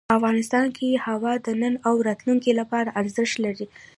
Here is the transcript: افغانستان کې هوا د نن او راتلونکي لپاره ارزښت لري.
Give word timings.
افغانستان 0.17 0.65
کې 0.77 1.01
هوا 1.05 1.33
د 1.45 1.47
نن 1.61 1.73
او 1.87 1.95
راتلونکي 2.07 2.51
لپاره 2.59 2.95
ارزښت 3.01 3.35
لري. 3.45 3.65